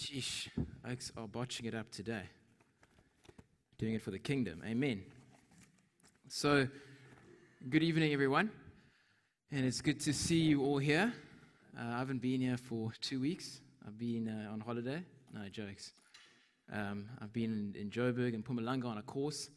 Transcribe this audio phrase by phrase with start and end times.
[0.00, 0.48] Sheesh,
[0.90, 2.22] Oaks are botching it up today.
[3.76, 4.62] Doing it for the kingdom.
[4.66, 5.02] Amen.
[6.26, 6.66] So,
[7.68, 8.50] good evening, everyone.
[9.52, 11.12] And it's good to see you all here.
[11.78, 13.60] Uh, I haven't been here for two weeks.
[13.86, 15.02] I've been uh, on holiday.
[15.34, 15.92] No, jokes.
[16.72, 19.50] Um, I've been in, in Joburg and Mpumalanga on a course.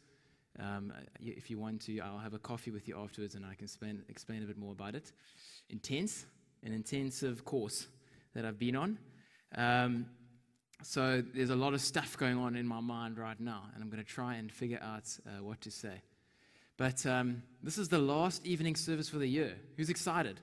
[0.60, 3.64] Um, if you want to, I'll have a coffee with you afterwards and I can
[3.64, 5.10] explain, explain a bit more about it.
[5.70, 6.26] Intense,
[6.62, 7.86] an intensive course
[8.34, 8.98] that I've been on.
[9.56, 10.04] Um,
[10.84, 13.88] so there's a lot of stuff going on in my mind right now, and I'm
[13.88, 16.02] going to try and figure out uh, what to say.
[16.76, 19.54] But um, this is the last evening service for the year.
[19.76, 20.40] Who's excited?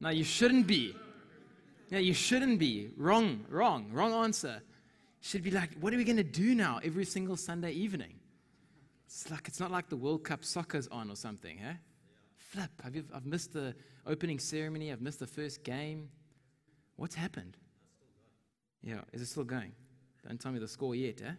[0.00, 0.94] No, you shouldn't be.
[1.88, 2.90] Yeah, you shouldn't be.
[2.96, 4.62] Wrong, wrong, wrong answer.
[5.20, 8.14] should be like, what are we going to do now every single Sunday evening?
[9.06, 11.74] It's like it's not like the World Cup soccer's on or something, eh?
[12.36, 12.70] Flip.
[12.84, 13.74] I've, I've missed the
[14.06, 14.92] opening ceremony.
[14.92, 16.10] I've missed the first game.
[16.94, 17.56] What's happened?
[18.82, 19.72] Yeah, is it still going?
[20.26, 21.32] Don't tell me the score yet, eh?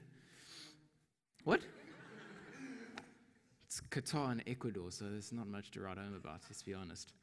[1.43, 1.61] What?
[3.65, 7.13] It's Qatar and Ecuador, so there's not much to write home about, let's be honest.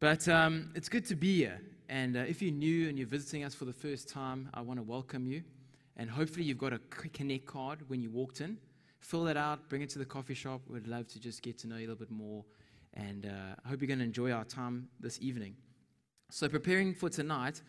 [0.00, 1.60] But um, it's good to be here.
[1.88, 4.78] And uh, if you're new and you're visiting us for the first time, I want
[4.78, 5.42] to welcome you.
[5.96, 8.58] And hopefully, you've got a Connect card when you walked in.
[9.00, 10.60] Fill that out, bring it to the coffee shop.
[10.68, 12.44] We'd love to just get to know you a little bit more.
[12.94, 15.56] And uh, I hope you're going to enjoy our time this evening.
[16.30, 17.62] So, preparing for tonight,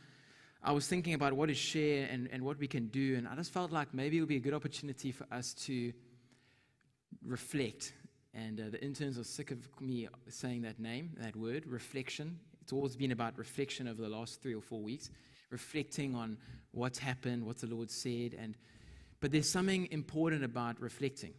[0.63, 3.35] I was thinking about what to share and, and what we can do, and I
[3.35, 5.93] just felt like maybe it would be a good opportunity for us to
[7.25, 7.93] reflect.
[8.33, 12.39] And uh, the interns are sick of me saying that name, that word, reflection.
[12.61, 15.09] It's always been about reflection over the last three or four weeks,
[15.49, 16.37] reflecting on
[16.71, 18.55] what's happened, what the Lord said, and
[19.19, 21.33] but there's something important about reflecting.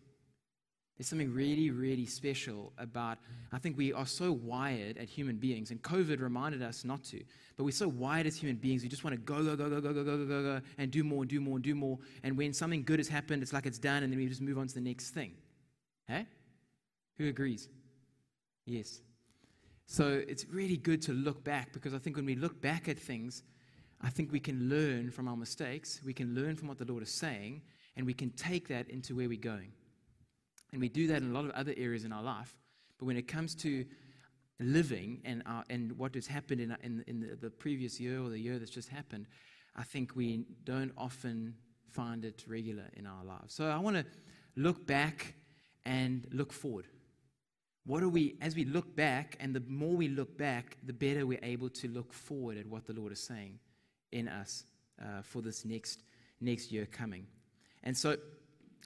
[0.99, 3.19] There's something really, really special about,
[3.53, 7.23] I think we are so wired as human beings, and COVID reminded us not to,
[7.57, 9.81] but we're so wired as human beings, we just want to go, go, go, go,
[9.81, 11.99] go, go, go, go, go, and do more, and do more, and do more.
[12.25, 14.59] And when something good has happened, it's like it's done, and then we just move
[14.59, 15.35] on to the next thing.
[16.09, 16.27] Hey?
[17.19, 17.69] Who agrees?
[18.67, 19.01] Yes.
[19.87, 22.99] So it's really good to look back because I think when we look back at
[22.99, 23.45] things,
[24.01, 27.05] I think we can learn from our mistakes, we can learn from what the Lord
[27.05, 27.63] is saying,
[27.97, 29.71] and we can take that into where we're going.
[30.73, 32.55] And we do that in a lot of other areas in our life.
[32.99, 33.85] But when it comes to
[34.61, 38.29] living and, our, and what has happened in, in, in the, the previous year or
[38.29, 39.27] the year that's just happened,
[39.77, 41.55] I think we don't often
[41.93, 43.55] find it regular in our lives.
[43.55, 44.05] So I want to
[44.57, 45.35] look back
[45.85, 46.87] and look forward.
[47.87, 51.27] What are we, as we look back, and the more we look back, the better
[51.27, 53.59] we're able to look forward at what the Lord is saying
[54.13, 54.65] in us
[55.01, 56.03] uh, for this next,
[56.41, 57.27] next year coming.
[57.85, 58.17] And so,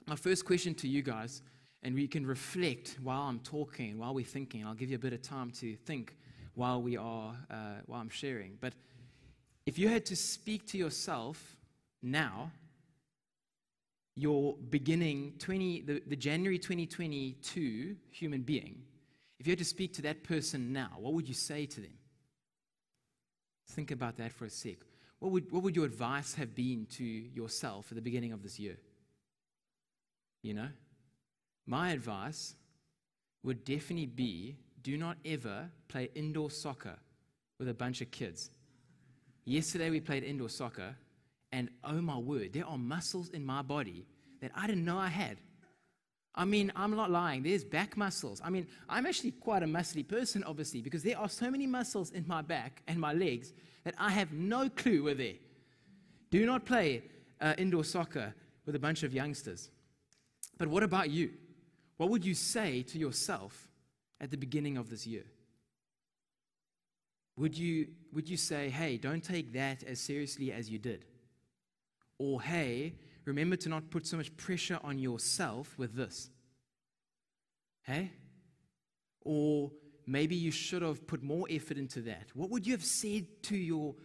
[0.07, 1.41] my first question to you guys
[1.83, 4.65] and we can reflect while I'm talking, while we're thinking.
[4.65, 6.15] I'll give you a bit of time to think
[6.55, 7.55] while we are uh,
[7.85, 8.57] while I'm sharing.
[8.59, 8.73] But
[9.65, 11.57] if you had to speak to yourself
[12.01, 12.51] now,
[14.15, 18.83] your beginning 20 the, the January 2022 human being,
[19.39, 21.97] if you had to speak to that person now, what would you say to them?
[23.71, 24.77] Think about that for a sec.
[25.19, 28.59] What would, what would your advice have been to yourself at the beginning of this
[28.59, 28.77] year?
[30.41, 30.67] You know?
[31.65, 32.55] My advice
[33.43, 36.97] would definitely be do not ever play indoor soccer
[37.57, 38.49] with a bunch of kids.
[39.45, 40.95] Yesterday we played indoor soccer,
[41.51, 44.05] and oh my word, there are muscles in my body
[44.41, 45.37] that I didn't know I had.
[46.35, 47.43] I mean, I'm not lying.
[47.43, 48.41] There's back muscles.
[48.43, 52.11] I mean, I'm actually quite a muscly person, obviously, because there are so many muscles
[52.11, 53.53] in my back and my legs
[53.83, 55.35] that I have no clue were there.
[56.31, 57.03] Do not play
[57.39, 58.33] uh, indoor soccer
[58.65, 59.69] with a bunch of youngsters.
[60.57, 61.31] But what about you?
[61.97, 63.67] What would you say to yourself
[64.19, 65.23] at the beginning of this year?
[67.37, 71.05] Would you, would you say, hey, don't take that as seriously as you did?
[72.19, 72.93] Or, hey,
[73.25, 76.29] remember to not put so much pressure on yourself with this?
[77.81, 78.11] Hey?
[79.21, 79.71] Or
[80.05, 82.27] maybe you should have put more effort into that.
[82.33, 83.95] What would you have said to your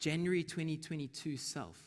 [0.00, 1.78] January 2022 self?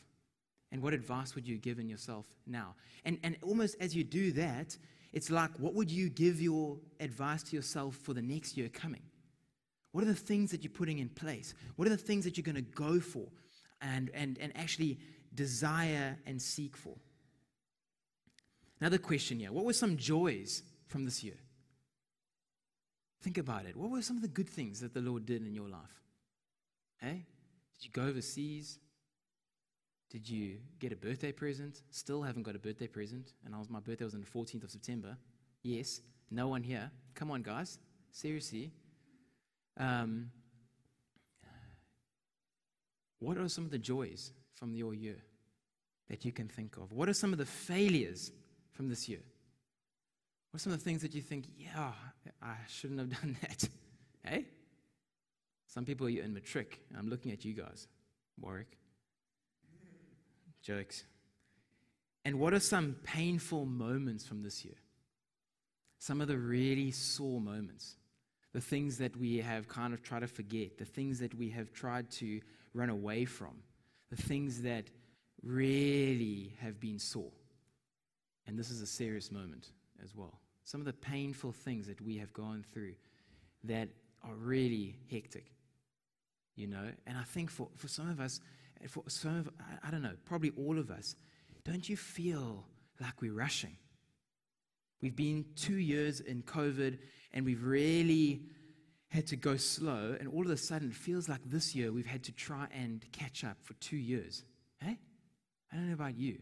[0.72, 2.74] And what advice would you give in yourself now?
[3.04, 4.76] And, and almost as you do that,
[5.16, 9.00] it's like, what would you give your advice to yourself for the next year coming?
[9.92, 11.54] What are the things that you're putting in place?
[11.76, 13.24] What are the things that you're going to go for
[13.80, 14.98] and, and, and actually
[15.34, 16.96] desire and seek for?
[18.78, 21.38] Another question here What were some joys from this year?
[23.22, 23.74] Think about it.
[23.74, 26.02] What were some of the good things that the Lord did in your life?
[26.98, 27.24] Hey?
[27.78, 28.78] Did you go overseas?
[30.10, 31.82] Did you get a birthday present?
[31.90, 33.32] Still haven't got a birthday present.
[33.44, 35.16] And I was, my birthday was on the 14th of September.
[35.62, 36.00] Yes.
[36.30, 36.90] No one here.
[37.14, 37.78] Come on, guys.
[38.12, 38.72] Seriously.
[39.78, 40.30] Um,
[43.18, 45.16] what are some of the joys from your year
[46.08, 46.92] that you can think of?
[46.92, 48.30] What are some of the failures
[48.72, 49.20] from this year?
[50.50, 51.92] What are some of the things that you think, yeah,
[52.40, 53.68] I shouldn't have done that?
[54.24, 54.44] hey?
[55.66, 56.80] Some people are in matric.
[56.96, 57.88] I'm looking at you guys,
[58.40, 58.78] Warwick.
[60.66, 61.04] Jokes.
[62.24, 64.74] And what are some painful moments from this year?
[66.00, 67.94] Some of the really sore moments,
[68.52, 71.72] the things that we have kind of tried to forget, the things that we have
[71.72, 72.40] tried to
[72.74, 73.54] run away from,
[74.10, 74.90] the things that
[75.42, 77.30] really have been sore.
[78.48, 79.70] And this is a serious moment
[80.02, 80.40] as well.
[80.64, 82.94] Some of the painful things that we have gone through
[83.64, 83.88] that
[84.24, 85.46] are really hectic,
[86.56, 86.90] you know.
[87.06, 88.40] And I think for, for some of us,
[88.88, 89.50] for some of,
[89.82, 91.16] I don't know, probably all of us,
[91.64, 92.64] don't you feel
[93.00, 93.76] like we're rushing?
[95.02, 96.98] We've been two years in COVID
[97.32, 98.42] and we've really
[99.08, 102.06] had to go slow, and all of a sudden it feels like this year we've
[102.06, 104.44] had to try and catch up for two years.
[104.80, 104.98] Hey?
[105.72, 106.38] I don't know about you,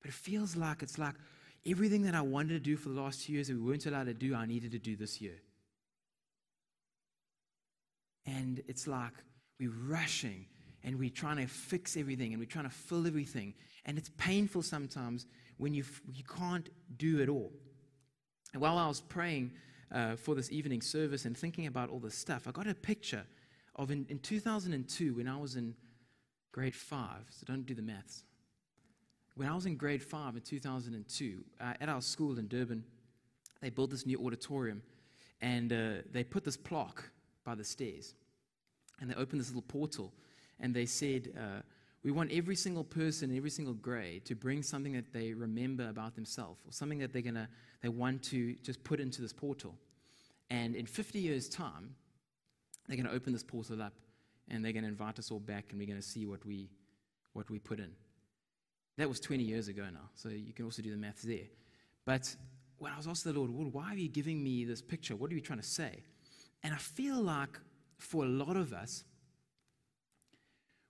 [0.00, 1.14] but it feels like it's like
[1.66, 4.06] everything that I wanted to do for the last two years that we weren't allowed
[4.06, 5.40] to do, I needed to do this year.
[8.26, 9.12] And it's like
[9.58, 10.46] we're rushing
[10.84, 13.54] and we're trying to fix everything and we're trying to fill everything.
[13.84, 15.26] And it's painful sometimes
[15.58, 17.52] when you, you can't do it all.
[18.52, 19.52] And while I was praying
[19.92, 23.24] uh, for this evening service and thinking about all this stuff, I got a picture
[23.76, 25.74] of in, in 2002 when I was in
[26.52, 28.24] grade five, so don't do the maths.
[29.34, 32.84] When I was in grade five in 2002, uh, at our school in Durban,
[33.62, 34.82] they built this new auditorium
[35.40, 37.02] and uh, they put this plaque
[37.44, 38.14] by the stairs.
[39.00, 40.12] And they opened this little portal
[40.60, 41.62] and they said, uh,
[42.04, 46.14] we want every single person every single grade to bring something that they remember about
[46.14, 47.48] themselves or something that they're gonna
[47.82, 49.74] they want to just put into this portal.
[50.50, 51.94] And in 50 years' time,
[52.86, 53.94] they're gonna open this portal up
[54.48, 56.70] and they're gonna invite us all back and we're gonna see what we
[57.32, 57.90] what we put in.
[58.98, 61.46] That was 20 years ago now, so you can also do the maths there.
[62.04, 62.34] But
[62.78, 65.16] when I was asking the Lord, Lord, why are you giving me this picture?
[65.16, 66.02] What are you trying to say?
[66.62, 67.58] And I feel like
[67.96, 69.04] for a lot of us,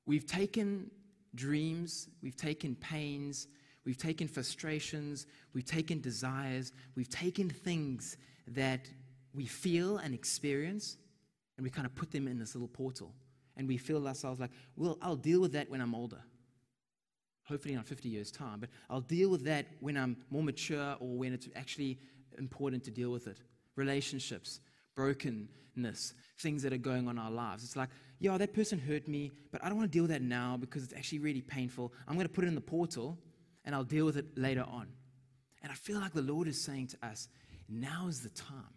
[0.06, 0.90] we've taken
[1.34, 3.48] dreams, we've taken pains,
[3.84, 8.16] we've taken frustrations, we've taken desires, we've taken things
[8.48, 8.88] that
[9.34, 10.96] we feel and experience,
[11.56, 13.14] and we kind of put them in this little portal.
[13.56, 16.22] And we feel ourselves like, well, I'll deal with that when I'm older.
[17.44, 21.16] Hopefully, not 50 years' time, but I'll deal with that when I'm more mature or
[21.18, 21.98] when it's actually
[22.38, 23.38] important to deal with it.
[23.76, 24.60] Relationships,
[24.94, 27.64] brokenness, things that are going on in our lives.
[27.64, 27.90] It's like,
[28.22, 30.84] yeah, that person hurt me, but I don't want to deal with that now because
[30.84, 31.92] it's actually really painful.
[32.06, 33.18] I'm going to put it in the portal
[33.64, 34.86] and I'll deal with it later on.
[35.60, 37.28] And I feel like the Lord is saying to us,
[37.68, 38.74] now is the time.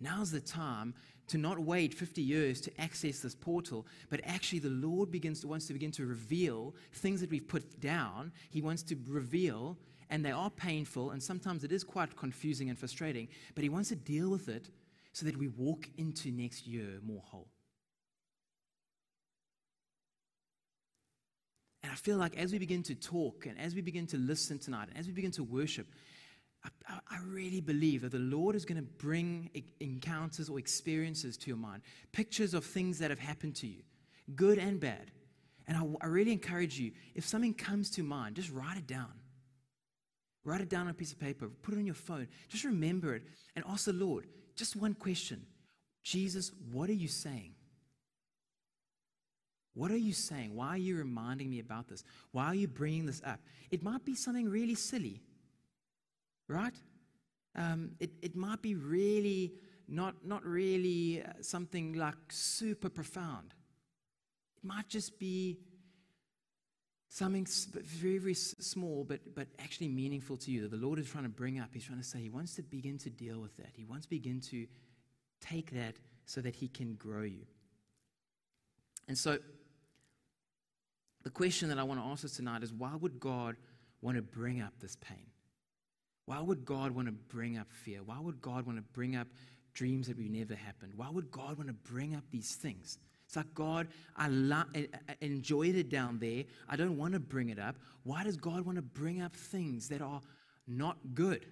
[0.00, 0.92] Now's the time
[1.28, 5.48] to not wait 50 years to access this portal, but actually the Lord begins to,
[5.48, 8.32] wants to begin to reveal things that we've put down.
[8.50, 9.78] He wants to reveal,
[10.10, 13.88] and they are painful, and sometimes it is quite confusing and frustrating, but He wants
[13.88, 14.68] to deal with it
[15.14, 17.48] so that we walk into next year more whole.
[21.96, 24.88] I feel like as we begin to talk and as we begin to listen tonight
[24.90, 25.86] and as we begin to worship,
[26.62, 29.48] I, I really believe that the Lord is going to bring
[29.80, 31.80] encounters or experiences to your mind,
[32.12, 33.80] pictures of things that have happened to you,
[34.34, 35.10] good and bad.
[35.66, 39.14] And I, I really encourage you, if something comes to mind, just write it down.
[40.44, 43.14] Write it down on a piece of paper, put it on your phone, just remember
[43.14, 43.22] it,
[43.56, 45.46] and ask the Lord, just one question
[46.02, 47.54] Jesus, what are you saying?
[49.76, 50.54] What are you saying?
[50.54, 52.02] Why are you reminding me about this?
[52.32, 53.40] Why are you bringing this up?
[53.70, 55.20] It might be something really silly,
[56.48, 56.72] right?
[57.54, 59.52] Um, it, it might be really
[59.86, 63.52] not, not really uh, something like super profound.
[64.56, 65.58] It might just be
[67.10, 71.24] something very, very small, but, but actually meaningful to you that the Lord is trying
[71.24, 71.68] to bring up.
[71.74, 73.72] He's trying to say He wants to begin to deal with that.
[73.74, 74.66] He wants to begin to
[75.42, 77.44] take that so that He can grow you.
[79.06, 79.38] And so,
[81.26, 83.56] the question that I want to ask us tonight is why would God
[84.00, 85.26] want to bring up this pain?
[86.26, 87.98] Why would God want to bring up fear?
[88.04, 89.26] Why would God want to bring up
[89.74, 90.92] dreams that we never happened?
[90.94, 92.98] Why would God want to bring up these things?
[93.26, 96.44] It's like, God, I, lo- I enjoyed it down there.
[96.68, 97.74] I don't want to bring it up.
[98.04, 100.20] Why does God want to bring up things that are
[100.68, 101.44] not good?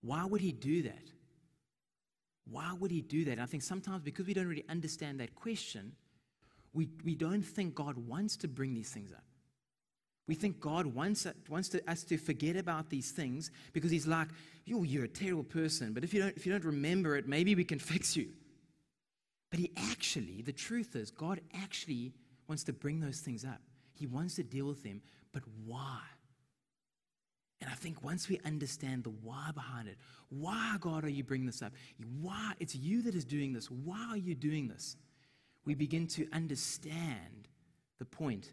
[0.00, 1.10] Why would He do that?
[2.48, 3.32] Why would He do that?
[3.32, 5.96] And I think sometimes because we don't really understand that question,
[6.74, 9.22] we, we don't think God wants to bring these things up.
[10.26, 14.28] We think God wants, wants to, us to forget about these things because He's like,
[14.64, 17.54] you, you're a terrible person, but if you, don't, if you don't remember it, maybe
[17.54, 18.28] we can fix you.
[19.50, 22.12] But he actually, the truth is, God actually
[22.48, 23.60] wants to bring those things up.
[23.92, 25.00] He wants to deal with them,
[25.32, 26.00] but why?
[27.60, 29.96] And I think once we understand the why behind it,
[30.28, 31.72] why, God, are you bringing this up?
[32.20, 32.54] Why?
[32.58, 33.70] It's you that is doing this.
[33.70, 34.96] Why are you doing this?
[35.64, 37.48] We begin to understand
[37.98, 38.52] the point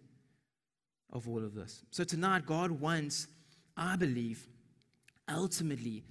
[1.12, 1.84] of all of this.
[1.92, 3.28] So tonight, God wants,
[3.76, 4.48] I believe,
[5.30, 6.04] ultimately,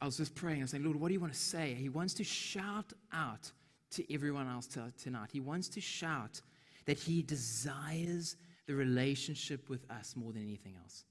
[0.00, 0.60] I was just praying.
[0.60, 1.74] I was saying, Lord, what do you want to say?
[1.74, 3.50] He wants to shout out
[3.92, 4.68] to everyone else
[5.02, 5.30] tonight.
[5.32, 6.40] He wants to shout
[6.84, 11.04] that He desires the relationship with us more than anything else.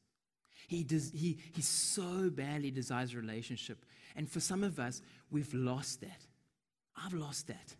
[0.67, 3.83] He, does, he, he so badly desires relationship.
[4.15, 6.21] And for some of us, we've lost that.
[6.95, 7.75] I've lost that.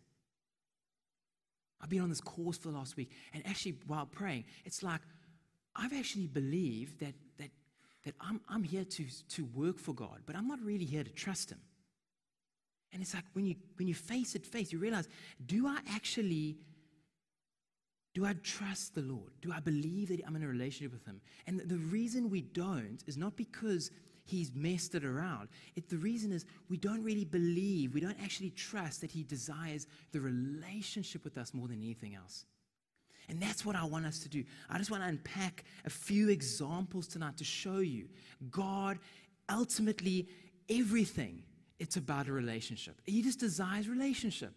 [1.82, 5.02] I've been on this course for the last week, and actually, while praying, it's like
[5.76, 7.52] I've actually believed that, that,
[8.04, 11.12] that I'm, I'm here to, to work for God, but I'm not really here to
[11.12, 11.60] trust Him.
[12.92, 15.08] And it's like when you, when you face it face, you realize
[15.46, 16.58] do I actually
[18.16, 19.32] do I trust the Lord?
[19.42, 21.22] Do I believe that I'm in a relationship with Him?
[21.46, 23.92] And the reason we don't is not because
[24.30, 25.50] He's messed it around.
[25.76, 29.88] It, the reason is we don't really believe, we don't actually trust that He desires
[30.12, 32.46] the relationship with us more than anything else.
[33.28, 34.44] And that's what I want us to do.
[34.70, 38.08] I just want to unpack a few examples tonight to show you
[38.50, 39.00] God
[39.50, 40.28] ultimately,
[40.70, 41.44] everything,
[41.80, 43.02] it's about a relationship.
[43.06, 44.54] He just desires relationship.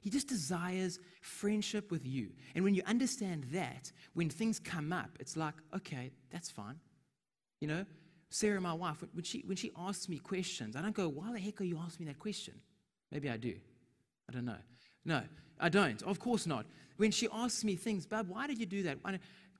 [0.00, 2.30] He just desires friendship with you.
[2.54, 6.76] And when you understand that, when things come up, it's like, okay, that's fine.
[7.60, 7.84] You know,
[8.30, 11.38] Sarah, my wife, when she, when she asks me questions, I don't go, why the
[11.40, 12.54] heck are you asking me that question?
[13.10, 13.56] Maybe I do.
[14.28, 14.56] I don't know.
[15.04, 15.22] No,
[15.58, 16.00] I don't.
[16.04, 16.64] Of course not.
[16.96, 18.98] When she asks me things, Bab, why did you do that?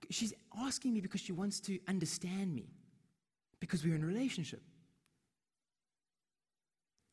[0.08, 2.68] She's asking me because she wants to understand me,
[3.58, 4.62] because we're in a relationship.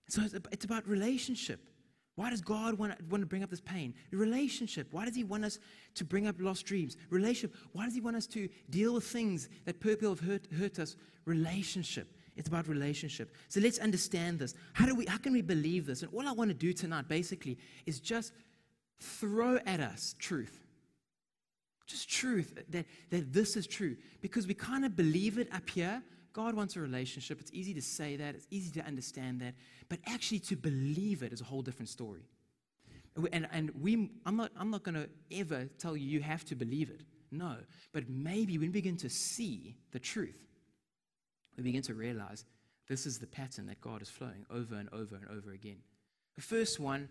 [0.10, 0.22] So
[0.52, 1.60] it's about relationship.
[2.18, 3.94] Why does God want to, want to bring up this pain?
[4.10, 4.88] Relationship.
[4.90, 5.60] Why does He want us
[5.94, 6.98] to bring up lost dreams?
[7.12, 7.56] Relationship.
[7.74, 10.96] Why does He want us to deal with things that people have hurt, hurt us?
[11.26, 12.12] Relationship.
[12.36, 13.36] It's about relationship.
[13.50, 14.56] So let's understand this.
[14.74, 16.02] How, do we, how can we believe this?
[16.02, 18.34] And all I want to do tonight, basically, is just
[19.00, 20.60] throw at us truth.
[21.86, 23.96] Just truth that, that this is true.
[24.22, 26.02] Because we kind of believe it up here,
[26.38, 27.42] God wants a relationship.
[27.42, 29.56] It's easy to say that, it's easy to understand that,
[29.90, 32.28] but actually to believe it is a whole different story.
[33.34, 36.56] And, and we, I'm not, I'm not going to ever tell you you have to
[36.56, 37.02] believe it.
[37.32, 37.56] No.
[37.92, 40.38] But maybe when we begin to see the truth,
[41.58, 42.46] we begin to realize
[42.88, 45.78] this is the pattern that God is flowing over and over and over again.
[46.36, 47.10] The first one,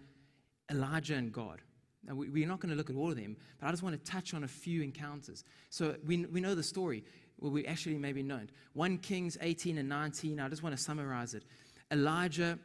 [0.71, 1.63] Elijah and God.
[2.07, 4.05] Now, we, are not going to look at all of them, but I just want
[4.05, 5.43] to touch on a few encounters.
[5.71, 7.03] So we, we know the story
[7.39, 8.51] well, we actually maybe don't.
[8.73, 11.45] 1 Kings 18 and 19, I just want to summarize it.
[11.91, 12.59] Elijah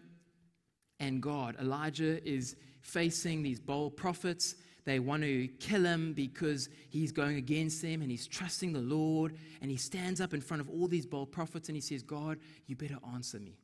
[1.00, 1.56] and God.
[1.60, 4.56] Elijah is facing these Baal prophets.
[4.86, 9.36] They want to kill him because he's going against them and he's trusting the Lord.
[9.62, 12.40] And he stands up in front of all these Baal prophets and he says, God,
[12.66, 13.58] you better answer me.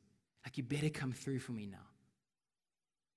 [0.44, 1.78] Like, you better come through for me now.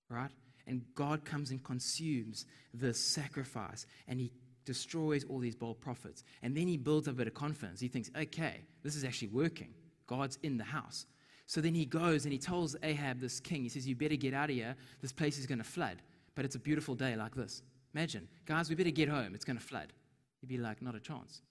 [0.09, 0.31] Right?
[0.67, 4.31] And God comes and consumes this sacrifice and he
[4.65, 6.23] destroys all these Baal prophets.
[6.41, 7.79] And then he builds a bit of confidence.
[7.79, 9.73] He thinks, okay, this is actually working.
[10.07, 11.05] God's in the house.
[11.51, 14.33] So then he goes and he tells Ahab, this king, he says, You better get
[14.33, 14.75] out of here.
[15.01, 16.01] This place is going to flood.
[16.33, 17.61] But it's a beautiful day like this.
[17.93, 19.35] Imagine, guys, we better get home.
[19.35, 19.91] It's going to flood.
[20.39, 21.41] He'd be like, Not a chance.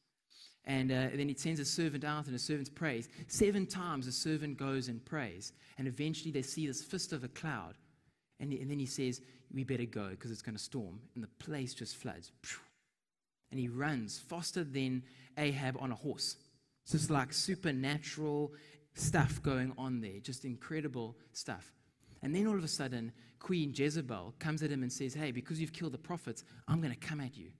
[0.65, 3.09] And uh, then he sends a servant out, and the servant prays.
[3.29, 5.53] Seven times the servant goes and prays.
[5.79, 7.75] And eventually they see this fist of a cloud.
[8.41, 9.21] And, and then he says,
[9.53, 11.01] We better go because it's going to storm.
[11.15, 12.33] And the place just floods
[13.51, 15.03] and he runs faster than
[15.37, 16.37] Ahab on a horse.
[16.85, 18.53] So it's like supernatural
[18.95, 21.73] stuff going on there, just incredible stuff.
[22.23, 25.61] And then all of a sudden, Queen Jezebel comes at him and says, Hey, because
[25.61, 27.51] you've killed the prophets, I'm going to come at you.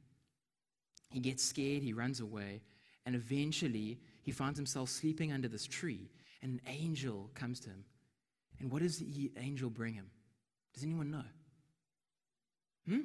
[1.11, 2.63] He gets scared, he runs away,
[3.07, 6.11] and eventually he finds himself sleeping under this tree,
[6.43, 7.85] and an angel comes to him.
[8.61, 10.11] And what does the angel bring him?
[10.75, 11.25] Does anyone know?
[12.87, 13.01] Hmm?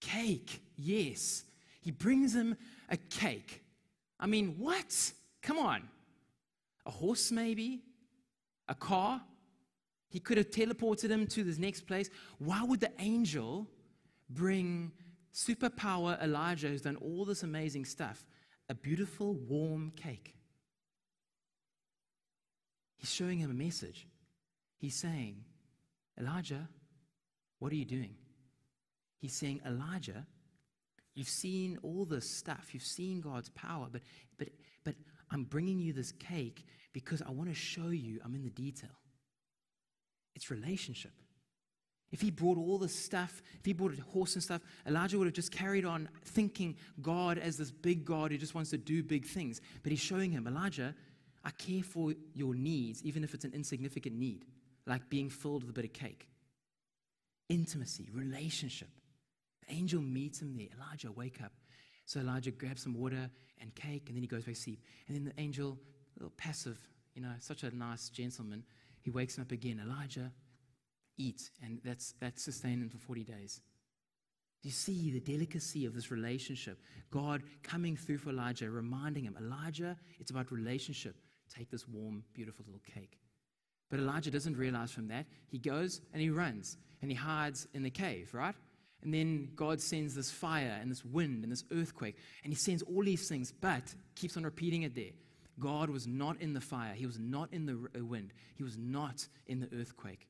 [0.00, 1.44] Cake, yes.
[1.86, 2.56] He brings him
[2.88, 3.62] a cake.
[4.18, 5.12] I mean, what?
[5.40, 5.88] Come on.
[6.84, 7.84] A horse, maybe?
[8.66, 9.22] A car?
[10.08, 12.10] He could have teleported him to this next place.
[12.38, 13.68] Why would the angel
[14.28, 14.90] bring
[15.32, 18.26] superpower Elijah, who's done all this amazing stuff,
[18.68, 20.34] a beautiful, warm cake?
[22.96, 24.08] He's showing him a message.
[24.76, 25.36] He's saying,
[26.18, 26.68] Elijah,
[27.60, 28.16] what are you doing?
[29.20, 30.26] He's saying, Elijah,
[31.16, 32.68] You've seen all this stuff.
[32.72, 34.02] You've seen God's power, but,
[34.38, 34.50] but,
[34.84, 34.94] but
[35.30, 38.90] I'm bringing you this cake because I want to show you I'm in the detail.
[40.34, 41.12] It's relationship.
[42.12, 45.26] If he brought all the stuff, if he brought a horse and stuff, Elijah would
[45.26, 49.02] have just carried on thinking God as this big God who just wants to do
[49.02, 49.60] big things.
[49.82, 50.94] But he's showing him, Elijah,
[51.42, 54.44] I care for your needs, even if it's an insignificant need,
[54.86, 56.28] like being filled with a bit of cake.
[57.48, 58.88] Intimacy, relationship.
[59.66, 60.68] The angel meets him there.
[60.76, 61.52] Elijah, wake up.
[62.04, 63.30] So Elijah grabs some water
[63.60, 64.80] and cake, and then he goes back to sleep.
[65.08, 65.78] And then the angel,
[66.16, 66.78] a little passive,
[67.14, 68.64] you know, such a nice gentleman,
[69.02, 69.80] he wakes him up again.
[69.84, 70.30] Elijah,
[71.18, 73.60] eat, and that's, that's sustained him for 40 days.
[74.62, 76.80] You see the delicacy of this relationship.
[77.10, 81.16] God coming through for Elijah, reminding him, Elijah, it's about relationship.
[81.54, 83.18] Take this warm, beautiful little cake.
[83.90, 85.26] But Elijah doesn't realize from that.
[85.46, 88.54] He goes and he runs and he hides in the cave, right?
[89.02, 92.82] And then God sends this fire and this wind and this earthquake, and He sends
[92.82, 95.12] all these things, but keeps on repeating it there.
[95.58, 98.76] God was not in the fire, He was not in the uh, wind, He was
[98.76, 100.28] not in the earthquake.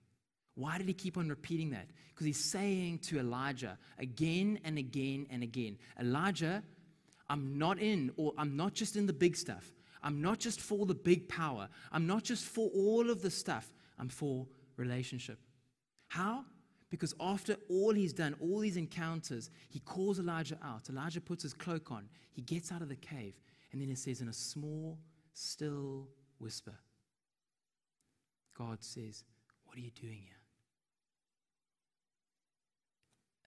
[0.55, 1.89] Why did He keep on repeating that?
[2.11, 6.63] Because He's saying to Elijah again and again and again Elijah,
[7.29, 9.73] I'm not in, or I'm not just in the big stuff.
[10.03, 11.69] I'm not just for the big power.
[11.91, 13.69] I'm not just for all of the stuff.
[13.99, 14.47] I'm for
[14.77, 15.39] relationship.
[16.09, 16.45] How?
[16.91, 20.89] Because after all he's done, all these encounters, he calls Elijah out.
[20.89, 22.09] Elijah puts his cloak on.
[22.33, 23.35] He gets out of the cave.
[23.73, 24.99] And then it says, in a small,
[25.33, 26.75] still whisper,
[28.57, 29.25] God says,
[29.65, 30.37] What are you doing here?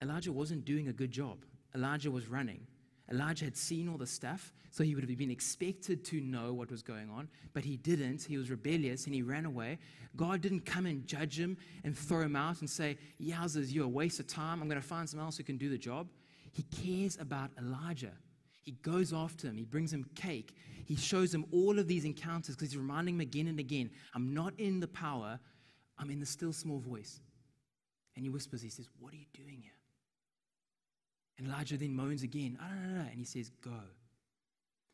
[0.02, 1.44] Elijah wasn't doing a good job.
[1.74, 2.66] Elijah was running.
[3.10, 6.70] Elijah had seen all the stuff, so he would have been expected to know what
[6.70, 8.22] was going on, but he didn't.
[8.22, 9.78] He was rebellious and he ran away.
[10.16, 13.88] God didn't come and judge him and throw him out and say, Yowzers, you're a
[13.88, 14.62] waste of time.
[14.62, 16.08] I'm going to find someone else who can do the job.
[16.52, 18.12] He cares about Elijah.
[18.62, 19.56] He goes after him.
[19.56, 20.54] He brings him cake.
[20.84, 24.34] He shows him all of these encounters because he's reminding him again and again I'm
[24.34, 25.38] not in the power,
[25.98, 27.20] I'm in the still small voice.
[28.16, 29.72] And he whispers, He says, What are you doing here?
[31.40, 33.72] And Elijah then moans again, ah, no, no, no, and he says, Go.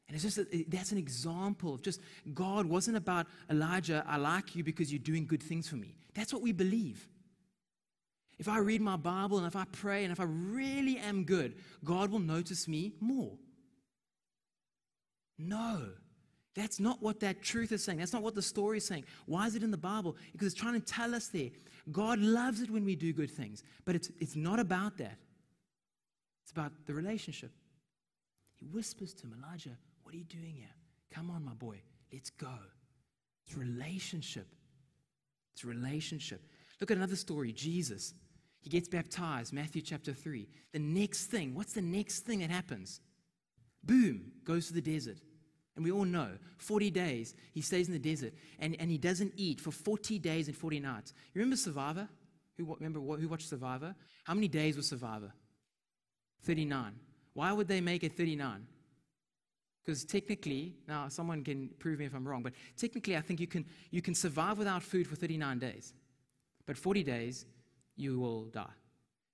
[0.06, 2.00] And it's just a, that's an example of just
[2.32, 5.96] God wasn't about Elijah, I like you because you're doing good things for me.
[6.14, 7.08] That's what we believe.
[8.38, 11.56] If I read my Bible and if I pray and if I really am good,
[11.84, 13.32] God will notice me more.
[15.36, 15.88] No,
[16.54, 17.98] that's not what that truth is saying.
[17.98, 19.04] That's not what the story is saying.
[19.24, 20.16] Why is it in the Bible?
[20.30, 21.50] Because it's trying to tell us there.
[21.90, 25.18] God loves it when we do good things, but it's, it's not about that.
[26.46, 27.50] It's about the relationship.
[28.54, 30.68] He whispers to him, Elijah, what are you doing here?
[31.12, 31.80] Come on, my boy,
[32.12, 32.54] let's go.
[33.44, 34.46] It's relationship.
[35.52, 36.40] It's relationship.
[36.80, 38.14] Look at another story Jesus.
[38.60, 40.48] He gets baptized, Matthew chapter 3.
[40.72, 43.00] The next thing, what's the next thing that happens?
[43.82, 45.18] Boom, goes to the desert.
[45.74, 49.32] And we all know 40 days he stays in the desert and, and he doesn't
[49.36, 51.12] eat for 40 days and 40 nights.
[51.34, 52.08] You remember Survivor?
[52.56, 53.96] Who, remember who watched Survivor?
[54.22, 55.32] How many days was Survivor?
[56.46, 56.92] 39.
[57.34, 58.66] Why would they make it 39?
[59.84, 63.46] Because technically, now someone can prove me if I'm wrong, but technically I think you
[63.46, 65.92] can, you can survive without food for 39 days.
[66.66, 67.46] But 40 days,
[67.96, 68.74] you will die.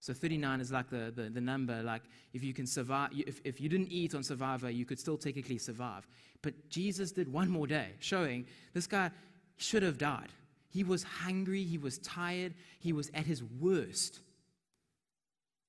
[0.00, 3.60] So 39 is like the, the, the, number, like if you can survive, if, if
[3.60, 6.08] you didn't eat on Survivor, you could still technically survive.
[6.42, 9.12] But Jesus did one more day, showing this guy
[9.58, 10.30] should have died.
[10.70, 14.18] He was hungry, he was tired, he was at his worst.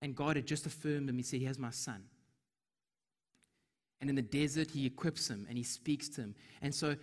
[0.04, 1.16] And God had just affirmed him.
[1.16, 2.04] He said, Here's my son.
[4.02, 6.36] And in the desert, he equips him and he speaks to him.
[6.62, 6.98] And so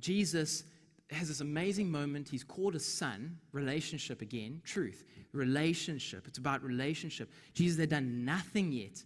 [0.00, 0.64] Jesus
[1.10, 2.28] has this amazing moment.
[2.28, 6.26] He's called a son, relationship again, truth, relationship.
[6.26, 7.30] It's about relationship.
[7.52, 9.00] Jesus had done nothing yet.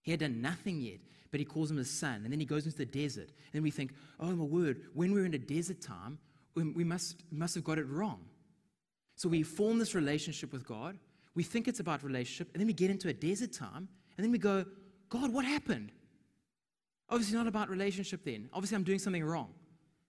[0.00, 2.22] He had done nothing yet, but he calls him a son.
[2.24, 3.32] And then he goes into the desert.
[3.52, 6.18] And we think, oh my word, when we're in a desert time,
[6.54, 8.24] we must, must have got it wrong.
[9.16, 10.96] So we form this relationship with God.
[11.34, 14.30] We think it's about relationship, and then we get into a desert time, and then
[14.30, 14.64] we go,
[15.08, 15.92] God, what happened?
[17.08, 18.48] Obviously, not about relationship then.
[18.52, 19.52] Obviously, I'm doing something wrong.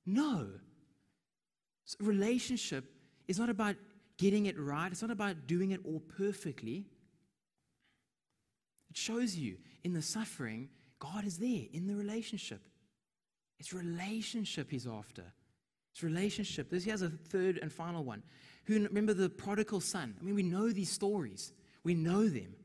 [0.06, 0.48] No.
[1.86, 2.86] So relationship
[3.28, 3.76] is not about
[4.18, 6.86] getting it right, it's not about doing it all perfectly.
[8.90, 12.62] It shows you in the suffering, God is there in the relationship.
[13.60, 15.24] It's relationship he's after.
[15.94, 16.70] It's relationship.
[16.70, 18.24] This has a third and final one
[18.66, 20.16] who remember the prodigal son.
[20.20, 21.52] I mean, we know these stories,
[21.84, 22.56] we know them.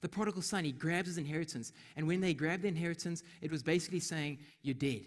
[0.00, 3.62] The prodigal son, he grabs his inheritance, and when they grabbed the inheritance, it was
[3.62, 5.06] basically saying, You're dead.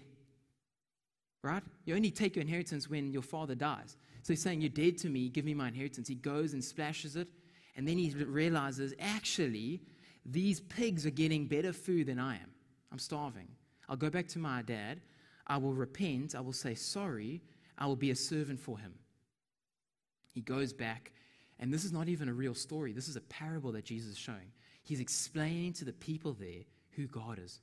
[1.44, 1.62] Right?
[1.86, 3.96] You only take your inheritance when your father dies.
[4.24, 6.08] So he's saying, You're dead to me, give me my inheritance.
[6.08, 7.28] He goes and splashes it,
[7.76, 9.82] and then he realizes, Actually,
[10.26, 12.50] these pigs are getting better food than I am.
[12.92, 13.48] I'm starving.
[13.88, 15.02] I'll go back to my dad.
[15.46, 16.36] I will repent.
[16.36, 17.42] I will say sorry.
[17.78, 18.94] I will be a servant for him.
[20.38, 21.14] He goes back
[21.58, 24.18] And this is not even a real story, this is a parable that Jesus is
[24.20, 24.52] showing.
[24.84, 27.60] He's explaining to the people there who God is.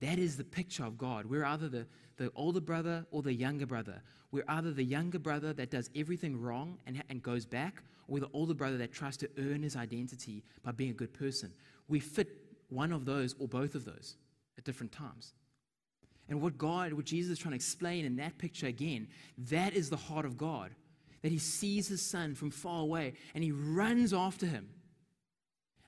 [0.00, 1.26] That is the picture of God.
[1.26, 1.86] We're either the,
[2.16, 4.00] the older brother or the younger brother.
[4.32, 8.30] We're either the younger brother that does everything wrong and, and goes back, or the
[8.32, 11.52] older brother that tries to earn his identity by being a good person.
[11.88, 12.28] We fit
[12.70, 14.16] one of those or both of those
[14.56, 15.34] at different times.
[16.30, 19.90] And what God, what Jesus is trying to explain in that picture again, that is
[19.90, 20.70] the heart of God.
[21.26, 24.68] That he sees his son from far away and he runs after him.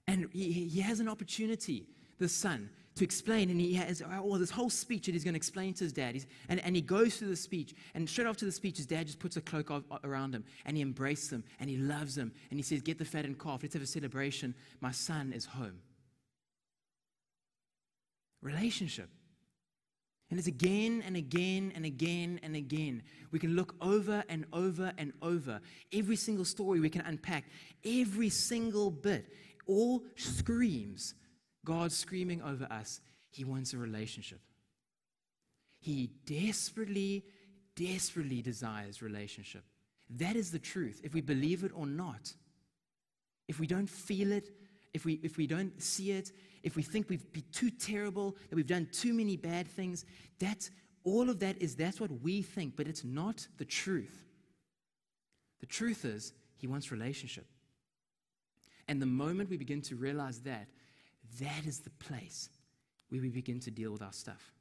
[0.08, 1.86] And he, he has an opportunity,
[2.18, 3.48] the son, to explain.
[3.48, 6.14] And he has oh, this whole speech that he's going to explain to his dad.
[6.14, 7.72] He's, and, and he goes through the speech.
[7.94, 9.70] And straight after the speech, his dad just puts a cloak
[10.02, 12.32] around him and he embraces him and he loves him.
[12.50, 13.62] And he says, Get the fattened calf.
[13.62, 14.56] Let's have a celebration.
[14.80, 15.78] My son is home.
[18.42, 19.08] Relationship.
[20.30, 23.02] And it's again and again and again and again.
[23.30, 25.60] We can look over and over and over.
[25.92, 27.44] Every single story we can unpack,
[27.84, 29.26] every single bit,
[29.66, 31.14] all screams
[31.68, 33.00] God screaming over us.
[33.30, 34.40] He wants a relationship.
[35.80, 37.24] He desperately,
[37.76, 39.64] desperately desires relationship.
[40.08, 42.32] That is the truth, if we believe it or not.
[43.48, 44.48] If we don't feel it,
[44.94, 48.56] if we, if we don't see it, if we think we've been too terrible, that
[48.56, 50.04] we've done too many bad things,
[50.38, 50.70] that's
[51.04, 54.24] all of that is that's what we think, but it's not the truth.
[55.60, 57.46] The truth is, he wants relationship.
[58.88, 60.66] And the moment we begin to realize that,
[61.40, 62.48] that is the place
[63.10, 64.52] where we begin to deal with our stuff.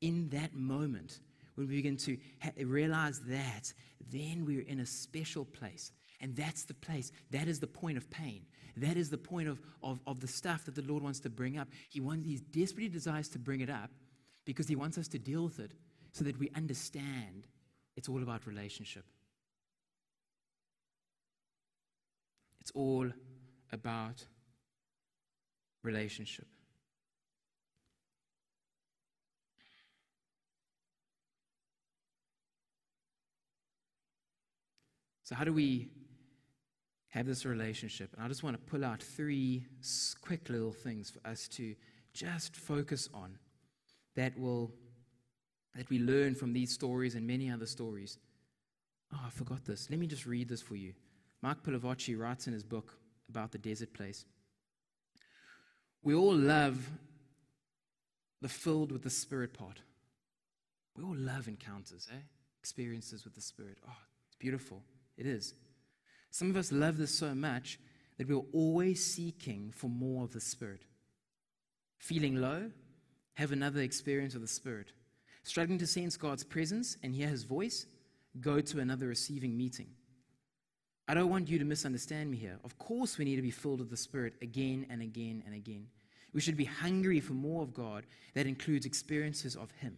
[0.00, 1.20] In that moment,
[1.54, 3.72] when we begin to ha- realize that,
[4.10, 5.92] then we're in a special place.
[6.20, 8.46] And that's the place, that is the point of pain.
[8.76, 11.56] That is the point of, of, of the stuff that the Lord wants to bring
[11.56, 11.68] up.
[11.88, 13.90] He, wants, he desperately desires to bring it up
[14.44, 15.72] because He wants us to deal with it
[16.12, 17.46] so that we understand
[17.96, 19.04] it's all about relationship.
[22.60, 23.08] It's all
[23.72, 24.24] about
[25.82, 26.46] relationship.
[35.22, 35.88] So, how do we
[37.16, 38.12] have this relationship.
[38.14, 39.64] And I just want to pull out three
[40.20, 41.74] quick little things for us to
[42.12, 43.38] just focus on
[44.16, 44.70] that will
[45.74, 48.18] that we learn from these stories and many other stories.
[49.12, 49.88] Oh, I forgot this.
[49.90, 50.94] Let me just read this for you.
[51.42, 52.94] Mark Pilavachi writes in his book
[53.28, 54.24] about the desert place.
[56.02, 56.78] We all love
[58.40, 59.80] the filled with the Spirit part.
[60.96, 62.20] We all love encounters, eh?
[62.58, 63.76] Experiences with the Spirit.
[63.86, 63.98] Oh,
[64.28, 64.82] it's beautiful.
[65.18, 65.54] It is.
[66.30, 67.78] Some of us love this so much
[68.18, 70.82] that we're always seeking for more of the Spirit.
[71.98, 72.70] Feeling low,
[73.34, 74.92] have another experience of the Spirit.
[75.42, 77.86] Struggling to sense God's presence and hear His voice,
[78.40, 79.88] go to another receiving meeting.
[81.08, 82.58] I don't want you to misunderstand me here.
[82.64, 85.86] Of course, we need to be filled with the Spirit again and again and again.
[86.32, 89.96] We should be hungry for more of God that includes experiences of Him.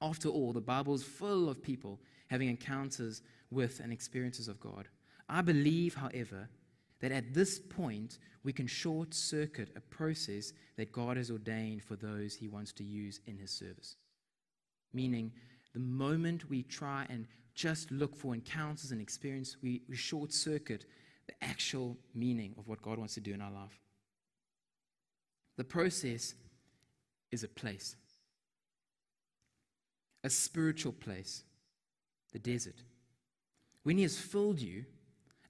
[0.00, 4.88] After all, the Bible is full of people having encounters with and experiences of God.
[5.30, 6.48] I believe, however,
[7.00, 11.96] that at this point we can short circuit a process that God has ordained for
[11.96, 13.96] those he wants to use in his service.
[14.92, 15.32] Meaning,
[15.72, 20.84] the moment we try and just look for encounters and experience, we, we short circuit
[21.28, 23.78] the actual meaning of what God wants to do in our life.
[25.56, 26.34] The process
[27.30, 27.94] is a place,
[30.24, 31.44] a spiritual place,
[32.32, 32.82] the desert.
[33.84, 34.86] When He has filled you,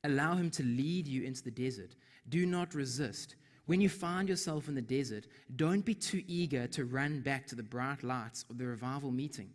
[0.05, 1.95] Allow Him to lead you into the desert.
[2.29, 3.37] Do not resist.
[3.67, 7.55] When you find yourself in the desert, don't be too eager to run back to
[7.55, 9.51] the bright lights of the revival meeting.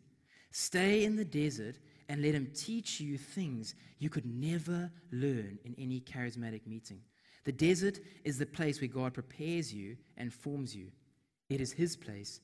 [0.51, 5.75] Stay in the desert and let Him teach you things you could never learn in
[5.77, 7.01] any charismatic meeting.
[7.43, 10.88] The desert is the place where God prepares you and forms you.
[11.49, 12.39] It is His place.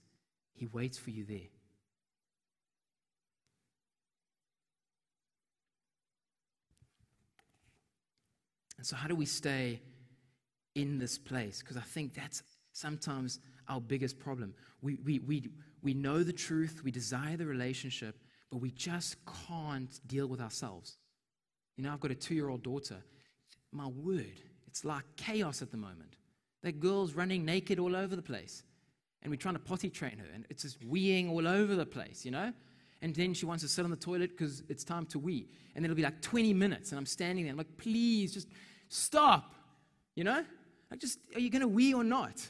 [0.54, 1.50] He waits for you there.
[8.82, 9.80] And so, how do we stay
[10.74, 11.60] in this place?
[11.60, 12.42] Because I think that's
[12.74, 13.40] sometimes
[13.70, 14.56] our biggest problem.
[14.82, 15.50] We, we, we,
[15.84, 18.16] we know the truth, we desire the relationship,
[18.50, 19.18] but we just
[19.48, 20.98] can't deal with ourselves.
[21.78, 22.98] You know, I've got a two year old daughter.
[23.72, 26.16] My word, it's like chaos at the moment.
[26.64, 28.64] That girl's running naked all over the place.
[29.22, 32.26] And we're trying to potty train her, and it's just weeing all over the place,
[32.26, 32.52] you know?
[33.04, 35.50] And then she wants to sit on the toilet because it's time to wee.
[35.76, 37.52] And it'll be like 20 minutes, and I'm standing there.
[37.52, 38.48] I'm like, please, just
[38.92, 39.56] Stop.
[40.16, 40.44] You know?
[40.90, 42.46] Like just are you gonna wee or not?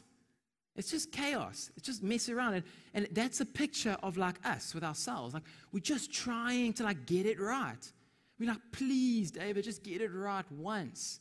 [0.76, 1.70] It's just chaos.
[1.76, 2.56] It's just mess around.
[2.56, 5.34] And, and that's a picture of like us with ourselves.
[5.34, 7.92] Like we're just trying to like get it right.
[8.40, 11.20] We're like, please, David, just get it right once.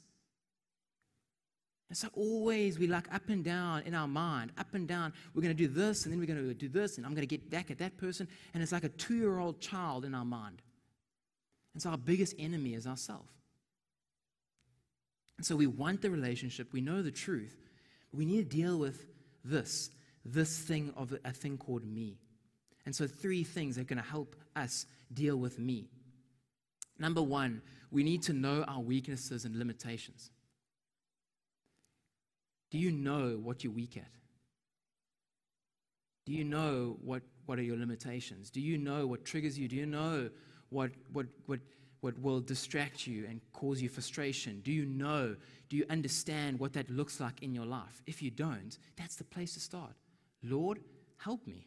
[1.91, 5.13] And so always we like up and down in our mind, up and down.
[5.35, 7.27] We're going to do this, and then we're going to do this, and I'm going
[7.27, 8.29] to get back at that person.
[8.55, 10.63] And it's like a two year old child in our mind.
[11.75, 13.40] And so our biggest enemy is ourselves.
[15.41, 17.57] And so we want the relationship, we know the truth,
[18.11, 19.07] but we need to deal with
[19.43, 19.89] this,
[20.23, 22.19] this thing of a thing called me.
[22.85, 25.89] And so three things are going to help us deal with me.
[26.99, 30.31] Number one, we need to know our weaknesses and limitations.
[32.71, 34.13] Do you know what you're weak at?
[36.27, 38.51] Do you know what, what are your limitations?
[38.51, 39.69] Do you know what triggers you?
[39.69, 40.29] Do you know
[40.69, 41.61] what, what, what,
[42.01, 44.61] what will distract you and cause you frustration?
[44.65, 45.37] Do you know?
[45.69, 48.03] Do you understand what that looks like in your life?
[48.07, 49.93] If you don't, that's the place to start.
[50.43, 50.81] Lord,
[51.19, 51.67] help me.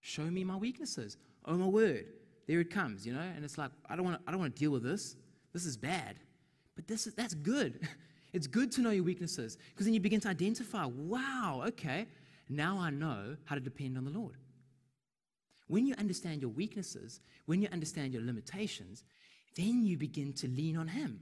[0.00, 1.16] Show me my weaknesses.
[1.44, 2.06] Oh, my word.
[2.46, 3.20] There it comes, you know?
[3.20, 5.16] And it's like, I don't want to, I don't want to deal with this.
[5.52, 6.16] This is bad.
[6.74, 7.86] But this is, that's good.
[8.32, 12.06] It's good to know your weaknesses because then you begin to identify, wow, okay,
[12.48, 14.36] now I know how to depend on the Lord.
[15.68, 19.04] When you understand your weaknesses, when you understand your limitations,
[19.54, 21.20] then you begin to lean on Him.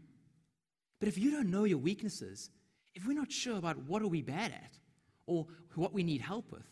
[0.98, 2.50] But if you don't know your weaknesses,
[2.94, 4.72] if we're not sure about what are we bad at
[5.26, 6.66] or what we need help with,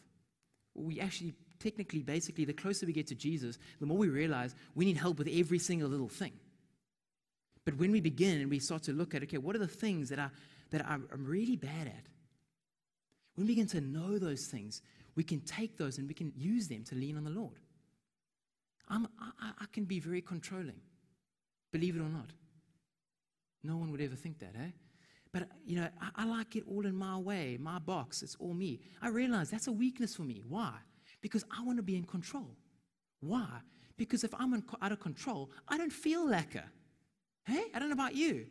[0.74, 4.84] we actually technically, basically, the closer we get to Jesus, the more we realize we
[4.84, 6.32] need help with every single little thing.
[7.64, 10.08] But when we begin and we start to look at, okay, what are the things
[10.08, 10.28] that, I,
[10.70, 12.06] that I'm really bad at?
[13.34, 14.82] When we begin to know those things,
[15.14, 17.60] we can take those and we can use them to lean on the Lord.
[18.88, 20.80] I'm, I, I can be very controlling,
[21.72, 22.30] believe it or not.
[23.62, 24.70] No one would ever think that, eh?
[25.32, 28.54] But, you know, I, I, like it all in my way, my box, it's all
[28.54, 28.80] me.
[29.02, 30.42] I realize that's a weakness for me.
[30.48, 30.72] Why?
[31.20, 32.56] Because I want to be in control.
[33.20, 33.60] Why?
[33.96, 36.64] Because if I'm in, out of control, I don't feel lekker.
[37.44, 38.46] Hey, I don't know about you.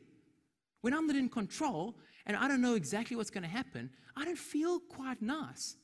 [0.81, 4.25] When I'm not in control and I don't know exactly what's going to happen, I
[4.25, 5.77] don't feel quite nice.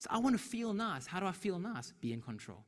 [0.00, 1.06] So I want to feel nice.
[1.06, 1.92] How do I feel nice?
[2.00, 2.64] Be in control.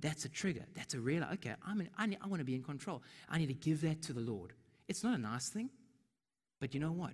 [0.00, 0.64] That's a trigger.
[0.74, 3.02] That's a real, okay, I'm in, I, need, I want to be in control.
[3.28, 4.52] I need to give that to the Lord.
[4.88, 5.70] It's not a nice thing,
[6.60, 7.12] but you know what?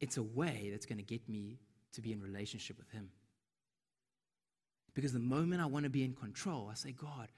[0.00, 1.58] It's a way that's going to get me
[1.92, 3.08] to be in relationship with Him.
[4.94, 7.28] Because the moment I want to be in control, I say, God,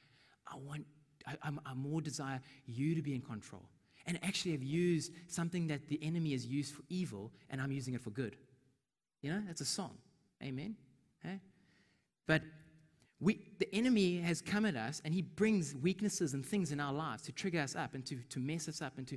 [0.47, 0.87] I want,
[1.27, 3.69] I, I'm, I more desire you to be in control
[4.07, 7.95] and actually I've used something that the enemy has used for evil and I'm using
[7.95, 8.37] it for good.
[9.23, 9.99] You know, that's a song.
[10.43, 10.77] Amen.
[11.23, 11.41] Hey?
[12.27, 12.43] But
[13.21, 16.93] we, the enemy has come at us and he brings weaknesses and things in our
[16.93, 19.17] lives to trigger us up and to, to mess us up and to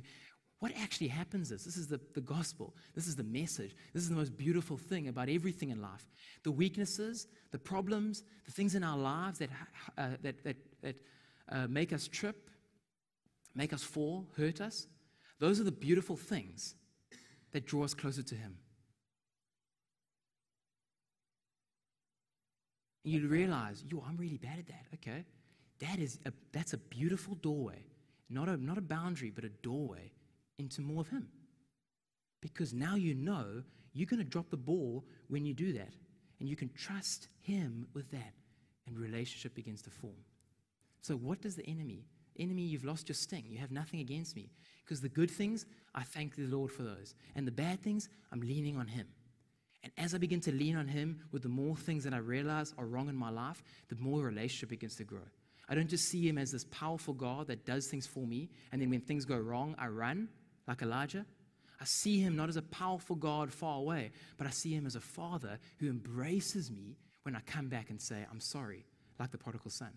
[0.60, 2.74] what actually happens is this is the, the gospel.
[2.94, 3.74] This is the message.
[3.94, 6.06] This is the most beautiful thing about everything in life.
[6.42, 9.50] The weaknesses the problems the things in our lives that,
[9.98, 10.96] uh, that, that, that
[11.50, 12.50] uh, make us trip
[13.54, 14.86] make us fall, hurt us,
[15.38, 16.74] those are the beautiful things
[17.52, 18.56] that draw us closer to Him.
[23.04, 24.84] You realize, yo, I'm really bad at that.
[24.94, 25.24] Okay.
[25.80, 27.84] That is a, that's a beautiful doorway.
[28.28, 30.12] Not a, not a boundary, but a doorway
[30.58, 31.28] into more of Him.
[32.40, 35.94] Because now you know you're going to drop the ball when you do that.
[36.38, 38.34] And you can trust Him with that.
[38.86, 40.24] And relationship begins to form.
[41.02, 42.04] So, what does the enemy
[42.40, 43.44] Enemy, you've lost your sting.
[43.48, 44.50] You have nothing against me.
[44.82, 47.14] Because the good things, I thank the Lord for those.
[47.34, 49.06] And the bad things, I'm leaning on Him.
[49.82, 52.74] And as I begin to lean on Him with the more things that I realize
[52.76, 55.26] are wrong in my life, the more relationship begins to grow.
[55.68, 58.82] I don't just see Him as this powerful God that does things for me, and
[58.82, 60.28] then when things go wrong, I run
[60.66, 61.24] like Elijah.
[61.80, 64.96] I see Him not as a powerful God far away, but I see Him as
[64.96, 68.84] a Father who embraces me when I come back and say, I'm sorry,
[69.18, 69.92] like the prodigal son.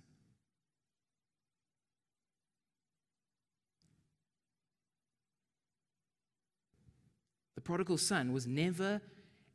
[7.56, 9.02] The prodigal son was never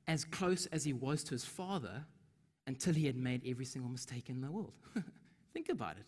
[0.08, 2.04] as close as he was to his father
[2.66, 4.72] until he had made every single mistake in the world.
[5.52, 6.06] Think about it.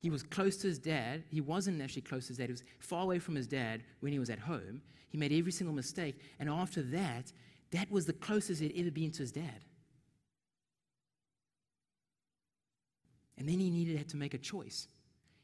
[0.00, 1.24] He was close to his dad.
[1.28, 2.46] He wasn't actually close to his dad.
[2.46, 4.82] He was far away from his dad when he was at home.
[5.10, 6.18] He made every single mistake.
[6.40, 7.32] And after that,
[7.72, 9.64] that was the closest he'd ever been to his dad.
[13.36, 14.88] And then he needed to make a choice.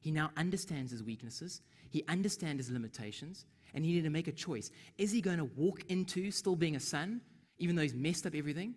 [0.01, 4.33] He now understands his weaknesses, he understands his limitations, and he needed to make a
[4.33, 4.71] choice.
[4.97, 7.21] Is he going to walk into still being a son,
[7.59, 8.75] even though he's messed up everything?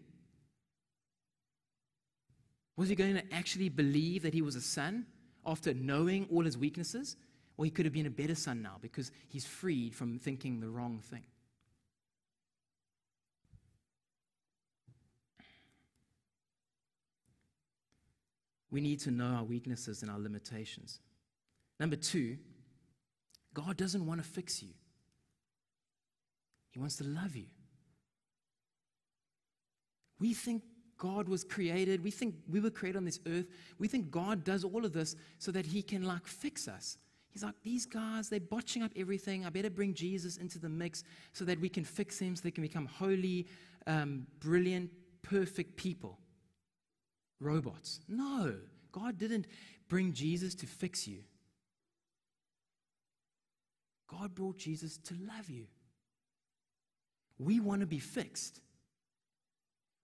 [2.77, 5.05] Was he going to actually believe that he was a son
[5.45, 7.15] after knowing all his weaknesses?
[7.57, 10.69] Or he could have been a better son now because he's freed from thinking the
[10.69, 11.23] wrong thing.
[18.71, 21.01] We need to know our weaknesses and our limitations.
[21.79, 22.37] Number two,
[23.53, 24.69] God doesn't want to fix you,
[26.71, 27.47] He wants to love you.
[30.21, 30.61] We think
[30.99, 33.47] God was created, we think we were created on this earth,
[33.79, 36.99] we think God does all of this so that He can like fix us.
[37.31, 39.45] He's like, these guys, they're botching up everything.
[39.45, 41.03] I better bring Jesus into the mix
[41.33, 43.47] so that we can fix him, so they can become holy,
[43.87, 46.19] um, brilliant, perfect people.
[47.39, 48.01] Robots.
[48.09, 48.55] No,
[48.91, 49.47] God didn't
[49.87, 51.19] bring Jesus to fix you.
[54.07, 55.67] God brought Jesus to love you.
[57.39, 58.59] We want to be fixed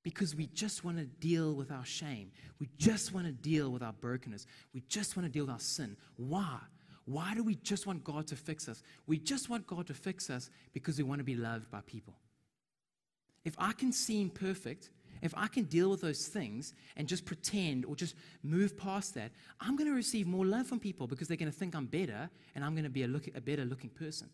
[0.08, 2.32] because we just want to deal with our shame.
[2.60, 4.48] We just want to deal with our brokenness.
[4.74, 5.98] We just want to deal with our sin.
[6.16, 6.60] Why?
[7.04, 8.84] Why do we just want God to fix us?
[9.06, 12.14] We just want God to fix us because we want to be loved by people.
[13.44, 14.92] If I can seem perfect,
[15.22, 19.34] if I can deal with those things and just pretend or just move past that,
[19.60, 22.30] I'm going to receive more love from people because they're going to think I'm better
[22.56, 24.30] and I'm going to be a, look, a better looking person.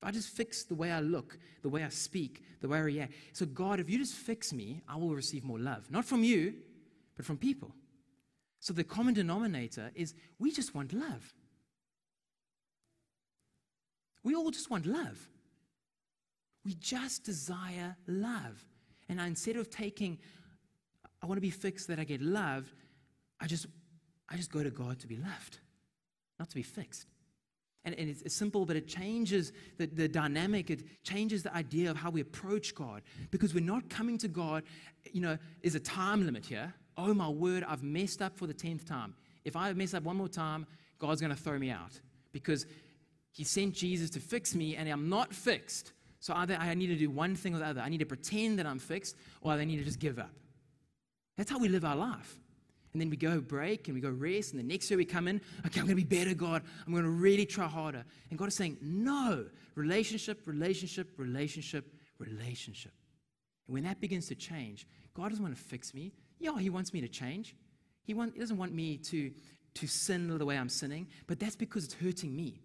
[0.00, 2.82] If I just fix the way I look, the way I speak, the way I
[2.82, 3.12] react.
[3.32, 5.90] So, God, if you just fix me, I will receive more love.
[5.90, 6.54] Not from you,
[7.16, 7.74] but from people.
[8.60, 11.34] So, the common denominator is we just want love.
[14.22, 15.28] We all just want love.
[16.64, 18.64] We just desire love.
[19.10, 20.18] And instead of taking,
[21.22, 22.72] I want to be fixed that I get loved,
[23.38, 23.66] I just,
[24.30, 25.58] I just go to God to be loved,
[26.38, 27.06] not to be fixed.
[27.84, 30.70] And, and it's simple, but it changes the, the dynamic.
[30.70, 33.02] It changes the idea of how we approach God.
[33.30, 34.64] Because we're not coming to God,
[35.12, 36.74] you know, there's a time limit here.
[36.96, 39.14] Oh my word, I've messed up for the 10th time.
[39.44, 40.66] If I mess up one more time,
[40.98, 41.98] God's going to throw me out.
[42.32, 42.66] Because
[43.32, 45.92] He sent Jesus to fix me, and I'm not fixed.
[46.20, 47.80] So either I need to do one thing or the other.
[47.80, 50.34] I need to pretend that I'm fixed, or I need to just give up.
[51.38, 52.38] That's how we live our life.
[52.92, 55.28] And then we go break and we go rest, and the next year we come
[55.28, 56.62] in, okay, I'm going to be better, God.
[56.86, 58.04] I'm going to really try harder.
[58.30, 62.92] And God is saying, no, relationship, relationship, relationship, relationship.
[63.68, 66.12] And when that begins to change, God doesn't want to fix me.
[66.40, 67.54] Yeah, He wants me to change.
[68.02, 69.30] He, want, he doesn't want me to,
[69.74, 72.60] to sin the way I'm sinning, but that's because it's hurting me.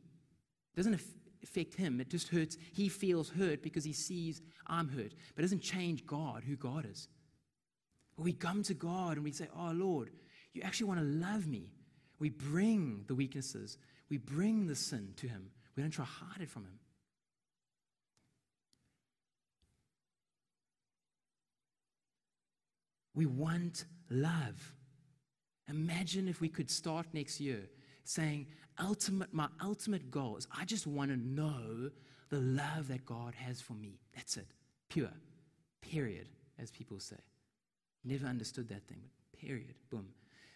[0.74, 1.00] It doesn't
[1.44, 2.02] affect him.
[2.02, 2.58] It just hurts.
[2.74, 5.14] He feels hurt because he sees I'm hurt.
[5.36, 7.08] But it doesn't change God, who God is.
[8.17, 10.12] We come to God and we say, Oh, Lord,
[10.54, 11.71] you actually want to love me.
[12.19, 13.78] We bring the weaknesses,
[14.10, 15.49] we bring the sin to him.
[15.75, 16.80] We don't try to hide it from him.
[23.13, 24.73] We want love.
[25.69, 27.69] Imagine if we could start next year
[28.04, 28.47] saying,
[28.80, 31.89] ultimate, my ultimate goal is I just want to know
[32.30, 33.99] the love that God has for me.
[34.15, 34.47] That's it.
[34.89, 35.12] Pure.
[35.82, 37.17] Period, as people say.
[38.06, 39.74] Never understood that thing, but period.
[39.89, 40.08] Boom.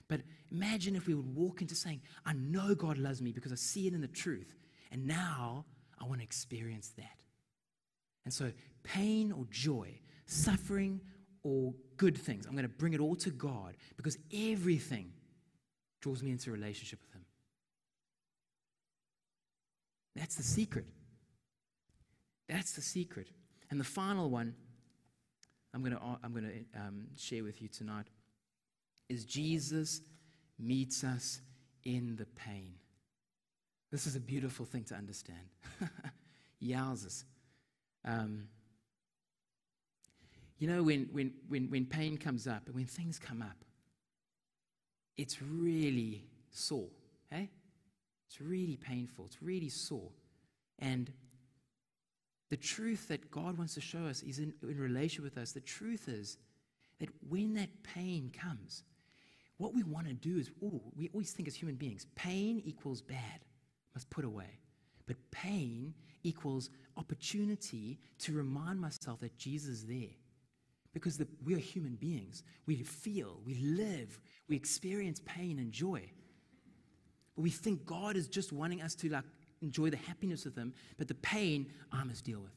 [0.07, 3.55] But imagine if we would walk into saying, I know God loves me because I
[3.55, 4.55] see it in the truth.
[4.91, 5.65] And now
[5.99, 7.17] I want to experience that.
[8.25, 8.51] And so,
[8.83, 11.01] pain or joy, suffering
[11.43, 15.11] or good things, I'm going to bring it all to God because everything
[16.01, 17.25] draws me into a relationship with Him.
[20.15, 20.85] That's the secret.
[22.47, 23.29] That's the secret.
[23.69, 24.55] And the final one
[25.73, 28.07] I'm going to, I'm going to um, share with you tonight
[29.07, 30.01] is Jesus
[30.57, 31.41] meets us
[31.83, 32.73] in the pain.
[33.91, 35.37] This is a beautiful thing to understand.
[36.63, 37.23] Yowzers.
[38.05, 38.47] Um,
[40.59, 43.65] you know, when, when, when, when pain comes up and when things come up,
[45.17, 46.89] it's really sore,
[47.31, 47.49] hey?
[48.27, 50.11] It's really painful, it's really sore.
[50.77, 51.11] And
[52.49, 55.51] the truth that God wants to show us is in, in relation with us.
[55.51, 56.37] The truth is
[56.99, 58.83] that when that pain comes,
[59.57, 63.01] what we want to do is, oh, we always think as human beings, pain equals
[63.01, 63.45] bad,
[63.93, 64.59] must put away.
[65.05, 70.15] But pain equals opportunity to remind myself that Jesus is there.
[70.93, 72.43] Because the, we are human beings.
[72.65, 76.09] We feel, we live, we experience pain and joy
[77.35, 79.23] But we think God is just wanting us to like
[79.61, 82.51] enjoy the happiness of them, but the pain I must deal with.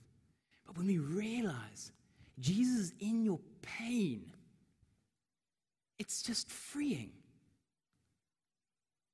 [0.66, 1.92] But when we realize
[2.38, 4.32] Jesus is in your pain,
[5.98, 7.10] it's just freeing.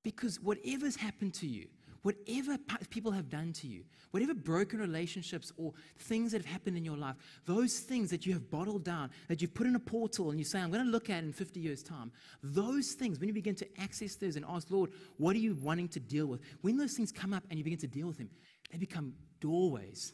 [0.04, 1.66] Because whatever's happened to you,
[2.02, 2.56] whatever
[2.90, 6.96] people have done to you, whatever broken relationships or things that have happened in your
[6.96, 10.38] life, those things that you have bottled down, that you've put in a portal and
[10.38, 13.34] you say, I'm going to look at in 50 years' time, those things, when you
[13.34, 16.40] begin to access those and ask, Lord, what are you wanting to deal with?
[16.60, 18.30] When those things come up and you begin to deal with them,
[18.70, 20.12] they become doorways,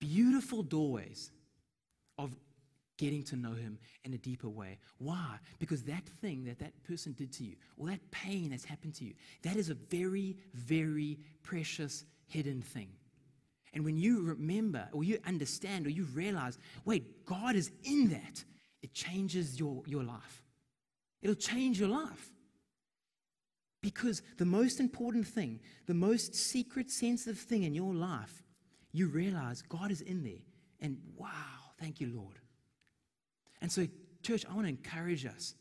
[0.00, 1.30] beautiful doorways
[2.18, 2.34] of
[3.02, 4.78] getting to know Him in a deeper way.
[4.98, 5.36] Why?
[5.58, 9.04] Because that thing that that person did to you, or that pain that's happened to
[9.04, 12.90] you, that is a very, very precious hidden thing.
[13.74, 18.44] And when you remember, or you understand, or you realize, wait, God is in that,
[18.82, 20.44] it changes your, your life.
[21.22, 22.30] It'll change your life.
[23.82, 28.44] Because the most important thing, the most secret, sensitive thing in your life,
[28.92, 30.44] you realize God is in there.
[30.80, 32.38] And wow, thank you, Lord.
[33.62, 33.86] And so,
[34.22, 35.54] church, I want to encourage us.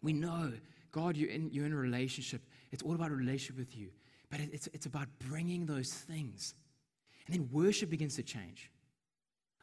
[0.00, 0.52] We know,
[0.92, 2.42] God, you're in, you're in a relationship.
[2.70, 3.88] It's all about a relationship with you.
[4.30, 6.54] But it's, it's about bringing those things.
[7.26, 8.70] And then worship begins to change.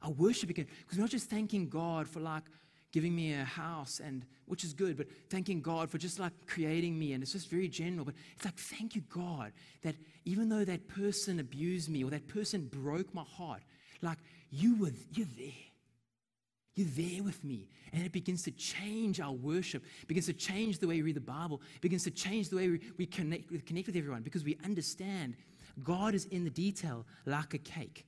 [0.04, 2.44] Our worship begins, because we're not just thanking God for like,
[2.92, 6.98] giving me a house and which is good but thanking god for just like creating
[6.98, 9.52] me and it's just very general but it's like thank you god
[9.84, 9.96] that
[10.26, 13.62] even though that person abused me or that person broke my heart
[14.02, 14.18] like
[14.50, 15.69] you were you're there
[16.80, 20.88] you're there with me and it begins to change our worship begins to change the
[20.88, 23.88] way we read the bible begins to change the way we, we connect, we connect
[23.88, 25.36] with everyone because we understand
[25.84, 28.06] god is in the detail like a cake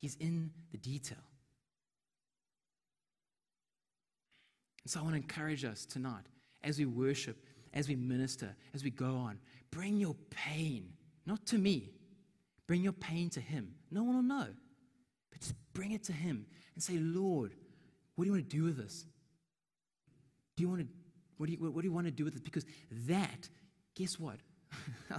[0.00, 1.18] he's in the detail
[4.88, 6.24] And so I want to encourage us tonight
[6.64, 7.36] as we worship,
[7.74, 9.38] as we minister, as we go on.
[9.70, 10.94] Bring your pain,
[11.26, 11.90] not to me.
[12.66, 13.74] Bring your pain to Him.
[13.90, 14.46] No one will know.
[15.38, 17.54] But just bring it to Him and say, Lord,
[18.14, 19.04] what do you want to do with this?
[20.56, 20.88] Do you want to,
[21.36, 22.42] what do you, what do you want to do with this?
[22.42, 22.64] Because
[23.06, 23.48] that,
[23.94, 24.38] guess what?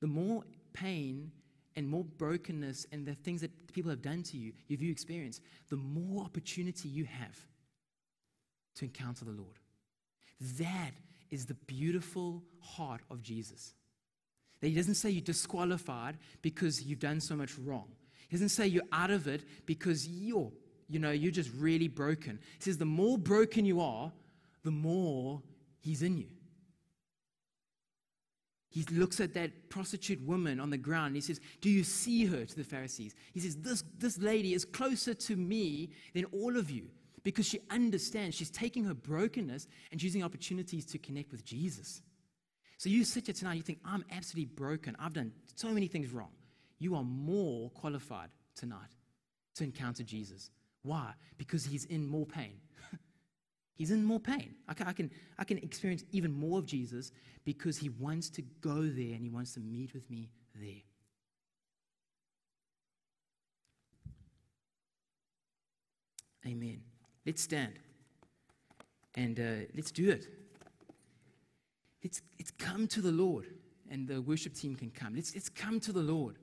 [0.00, 0.42] The more
[0.74, 1.32] pain
[1.76, 5.40] and more brokenness and the things that people have done to you, you've you experienced,
[5.70, 7.38] the more opportunity you have
[8.74, 9.58] to encounter the Lord.
[10.58, 10.90] That
[11.30, 13.72] is the beautiful heart of Jesus.
[14.60, 17.88] That he doesn't say you're disqualified because you've done so much wrong.
[18.28, 20.50] He doesn't say you're out of it because you're,
[20.88, 22.38] you know, you're just really broken.
[22.58, 24.12] He says the more broken you are,
[24.62, 25.42] the more
[25.80, 26.28] he's in you.
[28.74, 32.24] He looks at that prostitute woman on the ground and he says, Do you see
[32.24, 33.14] her to the Pharisees?
[33.32, 36.88] He says, This, this lady is closer to me than all of you
[37.22, 38.34] because she understands.
[38.34, 42.02] She's taking her brokenness and using opportunities to connect with Jesus.
[42.78, 44.96] So you sit here tonight, you think, I'm absolutely broken.
[44.98, 46.32] I've done so many things wrong.
[46.78, 48.90] You are more qualified tonight
[49.56, 50.50] to encounter Jesus.
[50.82, 51.12] Why?
[51.38, 52.58] Because he's in more pain.
[53.76, 54.54] He's in more pain.
[54.68, 57.10] I can, I, can, I can experience even more of Jesus
[57.44, 60.82] because he wants to go there and he wants to meet with me there.
[66.46, 66.82] Amen.
[67.26, 67.78] Let's stand
[69.16, 70.26] and uh, let's do it.
[72.14, 73.46] Let's, let's come to the Lord,
[73.90, 75.16] and the worship team can come.
[75.16, 76.36] Let's, let's come to the Lord.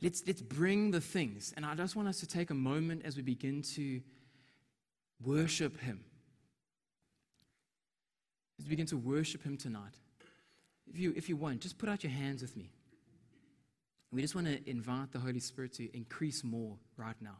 [0.00, 1.52] Let's, let's bring the things.
[1.56, 4.00] And I just want us to take a moment as we begin to
[5.24, 6.00] Worship Him.
[8.58, 9.94] As we begin to worship Him tonight,
[10.86, 12.70] if you, if you want, just put out your hands with me.
[14.10, 17.38] We just want to invite the Holy Spirit to increase more right now.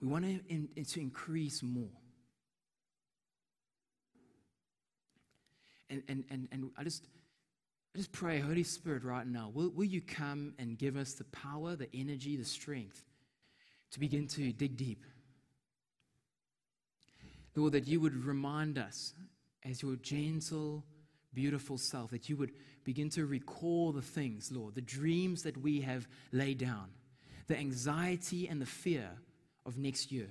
[0.00, 1.90] We want to, in, to increase more.
[5.90, 7.04] And, and, and, and I just,
[7.94, 11.24] I just pray, Holy Spirit, right now, will, will you come and give us the
[11.24, 13.04] power, the energy, the strength
[13.92, 15.04] to begin to dig deep?
[17.56, 19.14] Lord, that you would remind us
[19.64, 20.84] as your gentle,
[21.34, 22.52] beautiful self, that you would
[22.84, 26.88] begin to recall the things, Lord, the dreams that we have laid down,
[27.48, 29.10] the anxiety and the fear
[29.66, 30.28] of next year,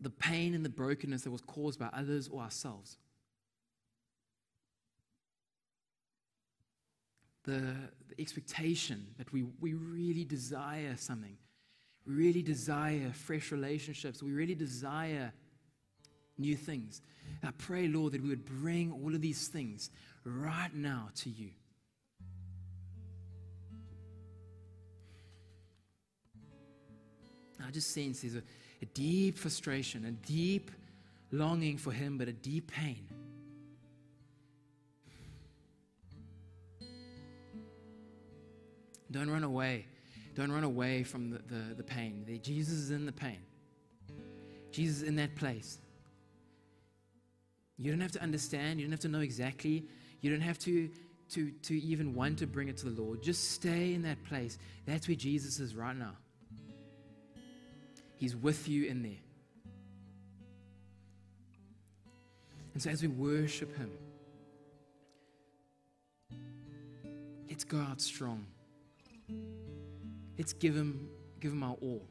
[0.00, 2.98] the pain and the brokenness that was caused by others or ourselves.
[7.44, 7.74] The,
[8.08, 11.36] the expectation that we, we really desire something
[12.06, 14.22] we really desire fresh relationships.
[14.22, 15.32] We really desire
[16.38, 17.02] new things.
[17.42, 19.90] I pray, Lord, that we would bring all of these things
[20.24, 21.50] right now to you.
[27.64, 28.42] I just sense there's a,
[28.82, 30.70] a deep frustration, a deep
[31.30, 33.06] longing for Him, but a deep pain.
[39.10, 39.86] Don't run away
[40.34, 42.24] don't run away from the, the, the pain.
[42.42, 43.38] Jesus is in the pain,
[44.72, 45.78] Jesus is in that place.
[47.76, 49.84] You don't have to understand, you don't have to know exactly,
[50.20, 50.90] you don't have to,
[51.30, 53.22] to, to even want to bring it to the Lord.
[53.22, 54.58] Just stay in that place.
[54.84, 56.12] That's where Jesus is right now.
[58.18, 59.12] He's with you in there.
[62.74, 63.90] And so as we worship Him,
[67.48, 68.44] let's go out strong.
[70.38, 71.08] Let's give him,
[71.40, 72.06] give him our all.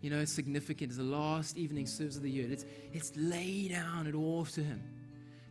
[0.00, 0.90] You know, it's significant.
[0.90, 2.46] It's the last evening service of the year.
[2.48, 4.82] Let's, let's lay down it all to him.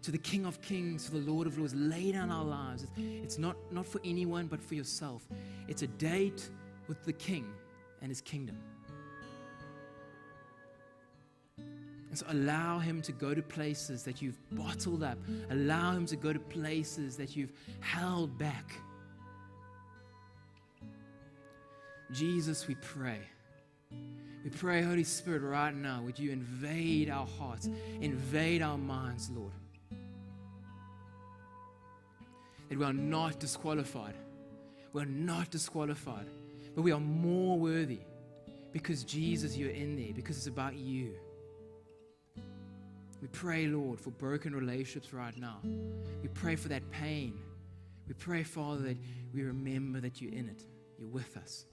[0.01, 1.73] To the King of Kings, to the Lord of Lords.
[1.73, 2.83] Lay down our lives.
[2.83, 5.25] It's, it's not, not for anyone, but for yourself.
[5.67, 6.49] It's a date
[6.87, 7.45] with the King
[8.01, 8.57] and his kingdom.
[11.57, 15.17] And so allow him to go to places that you've bottled up.
[15.49, 18.73] Allow him to go to places that you've held back.
[22.11, 23.19] Jesus, we pray.
[24.43, 27.69] We pray, Holy Spirit, right now, would you invade our hearts,
[28.01, 29.51] invade our minds, Lord.
[32.69, 34.15] That we are not disqualified.
[34.93, 36.25] We're not disqualified,
[36.75, 37.99] but we are more worthy
[38.71, 41.13] because Jesus, you're in there, because it's about you.
[43.21, 45.59] We pray, Lord, for broken relationships right now.
[46.21, 47.37] We pray for that pain.
[48.07, 48.97] We pray, Father, that
[49.33, 50.65] we remember that you're in it,
[50.97, 51.65] you're with us.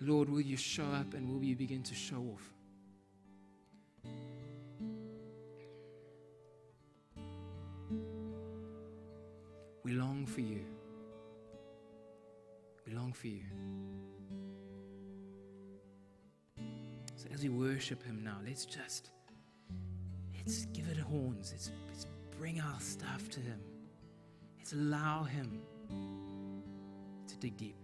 [0.00, 2.52] Lord, will you show up and will you begin to show off?
[9.82, 10.64] We long for you.
[12.86, 13.44] We long for you.
[17.14, 19.10] So as we worship him now, let's just
[20.36, 21.52] let's give it horns.
[21.52, 22.06] Let's, let's
[22.38, 23.60] bring our stuff to him.
[24.58, 25.60] Let's allow him
[27.28, 27.76] to dig deep.